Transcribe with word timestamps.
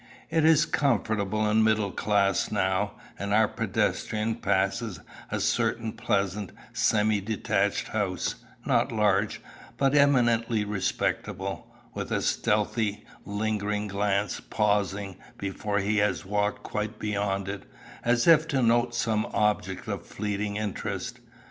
It 0.31 0.45
is 0.45 0.65
comfortable 0.65 1.45
and 1.45 1.63
middle 1.63 1.91
class 1.91 2.51
now, 2.51 2.93
and 3.19 3.31
our 3.35 3.47
pedestrian 3.47 4.33
passes 4.33 4.99
a 5.29 5.39
certain 5.39 5.91
pleasant 5.93 6.53
semi 6.73 7.21
detached 7.21 7.89
house 7.89 8.33
not 8.65 8.91
large, 8.91 9.41
but 9.77 9.93
eminently 9.93 10.65
respectable 10.65 11.67
with 11.93 12.11
a 12.11 12.23
stealthy, 12.23 13.05
lingering 13.25 13.85
glance, 13.87 14.39
pausing, 14.39 15.17
before 15.37 15.77
he 15.77 15.97
has 15.97 16.25
walked 16.25 16.63
quite 16.63 16.97
beyond 16.97 17.47
it, 17.47 17.61
as 18.03 18.25
if 18.25 18.47
to 18.47 18.63
note 18.63 18.95
some 18.95 19.27
object 19.35 19.87
of 19.87 20.03
fleeting 20.07 20.55
interest. 20.55 21.19